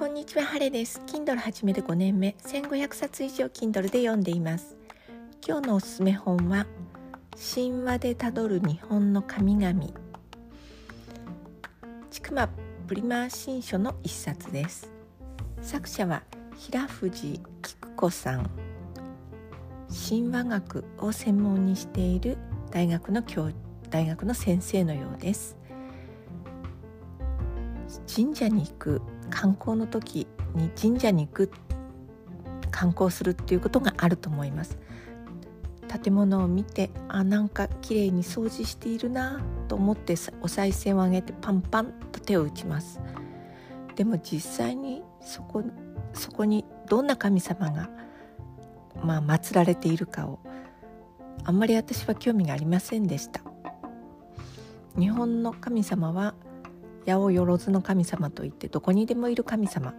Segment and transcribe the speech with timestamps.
[0.00, 1.02] こんにちは、ハレです。
[1.06, 4.74] Kindle 始めて5年目、1500冊以上 Kindle で読んでいます。
[5.46, 6.64] 今日のおすすめ本は、
[7.54, 9.78] 神話でたどる日本の神々。
[12.10, 12.48] ちくま
[12.88, 14.90] プリマー新書の一冊です。
[15.60, 16.22] 作者は
[16.56, 18.50] 平藤菊子さん。
[20.08, 22.38] 神話学を専門にしている
[22.70, 23.50] 大学の教
[23.90, 25.59] 大学の先生のようです。
[28.12, 31.50] 神社に行く観光の時に神社に行く
[32.70, 34.78] 観光するっていうことがあると思います。
[36.02, 43.00] 建物を見てあなんか綺麗に掃除しているなと思ってお賽銭をあげてパンパンと手を打ちます。
[43.96, 45.64] でも実際にそこ
[46.14, 47.90] そこにどんな神様が
[49.02, 50.38] まあ祀られているかを
[51.44, 53.40] あんまり私は興味がありませんでした。
[54.98, 56.34] 日本の神様は
[57.14, 59.94] 八百万の神様といってどこにでもいる神様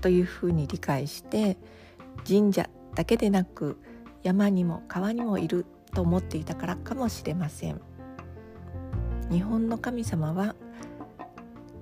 [0.00, 1.56] というふうに理解して
[2.26, 3.78] 神社だけでなく
[4.22, 7.80] 山にも川にもいると思っていたからかもしれません。
[9.30, 10.54] 日本の神様は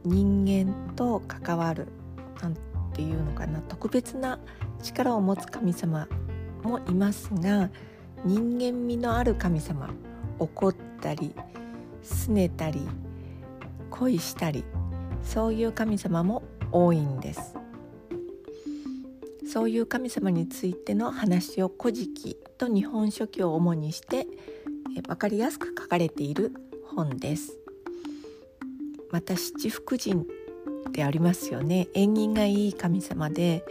[0.05, 1.89] 人間と関わる
[2.41, 2.57] なん
[2.93, 4.39] ていうのかな特別な
[4.83, 6.09] 力を持つ神様
[6.63, 7.71] もいますが
[8.25, 9.91] 人間味のある神様
[10.39, 11.35] 怒ったり
[12.05, 12.89] 拗ねたり
[13.93, 14.65] 恋したり
[15.23, 17.55] そういう神様も多いんです。
[19.47, 24.27] そういう神様についての話を「古事記」と「日本書紀」を主にして
[25.07, 26.53] 分かりやすく書かれている
[26.85, 27.59] 本です。
[29.11, 30.27] また七福神
[30.93, 31.89] でありますよね。
[31.93, 33.63] 縁起がいい神様で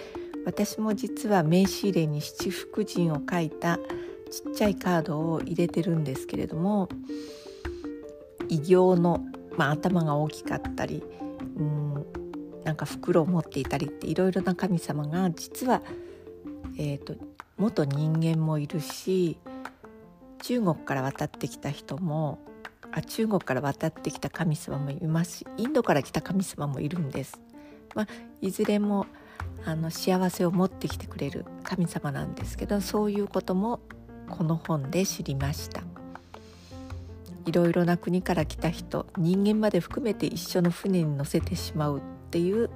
[0.45, 3.79] 私も実は名刺入れに七福神を書いた
[4.29, 6.89] ちっちゃいカードを入れてるんですけれども
[8.49, 9.25] 異形の
[9.57, 11.03] まあ、頭が大きかったり
[11.57, 12.05] うん
[12.63, 15.81] なんか袋を持っていたりっていろいろな神様が実は、
[16.77, 17.15] えーと、
[17.57, 19.37] 元人間もいるし
[20.43, 22.39] 中国から渡ってきた人も
[22.91, 27.39] あ中国から渡ってきた神様もいますしインドから来た神様もいるんです。
[27.95, 28.07] まあ、
[28.41, 29.05] いずれも
[29.65, 33.81] あの幸せを持ってきてくれる神様なんですけどそういうことも
[34.29, 35.90] この本で知りました。
[37.45, 42.69] いろいろな国から来た人人間まで含めて一緒の船に乗せてしまうっていう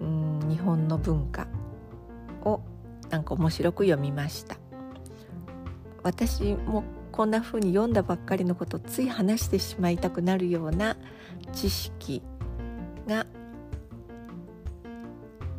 [0.00, 1.46] うん日本の文化
[2.44, 2.60] を
[3.10, 4.56] なんか面白く読みました。
[6.02, 10.96] 私もこんな風に読んだばっかりのことをつい話してしまいたくなるような
[11.52, 12.22] 知識
[13.06, 13.26] が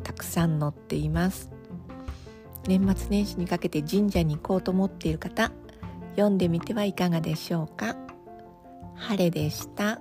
[0.02, 1.50] たくさん載っています。
[2.66, 5.52] 年末年始にかけて神社に行こうと思っている方
[6.16, 7.96] 読んでみてはいかがでしょうか。
[8.94, 10.00] 晴れでした。